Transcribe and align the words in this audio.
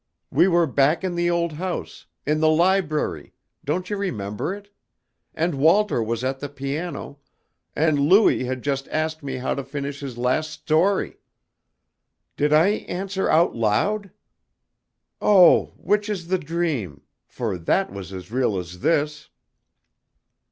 We 0.31 0.47
were 0.47 0.65
back 0.65 1.03
in 1.03 1.13
the 1.13 1.29
old 1.29 1.53
house, 1.53 2.07
in 2.25 2.39
the 2.39 2.49
library, 2.49 3.33
don't 3.63 3.87
you 3.87 3.97
remember 3.97 4.51
it? 4.51 4.71
and 5.35 5.53
Walter 5.53 6.01
was 6.01 6.23
at 6.23 6.39
the 6.39 6.49
piano, 6.49 7.19
and 7.75 7.99
Louis 7.99 8.45
had 8.45 8.63
just 8.63 8.87
asked 8.87 9.21
me 9.21 9.35
how 9.35 9.53
to 9.53 9.63
finish 9.63 9.99
his 9.99 10.17
last 10.17 10.49
story. 10.49 11.19
Did 12.35 12.51
I 12.51 12.69
answer 12.89 13.29
out 13.29 13.55
loud? 13.55 14.09
Oh, 15.21 15.73
which 15.77 16.09
is 16.09 16.29
the 16.29 16.39
dream, 16.39 17.03
for 17.27 17.59
that 17.59 17.91
was 17.93 18.11
as 18.11 18.31
real 18.31 18.57
as 18.57 18.79
this!" 18.79 19.29